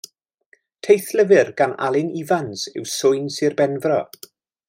[0.87, 4.01] Teithlyfr gan Alun Ifans yw Swyn Sir Benfro.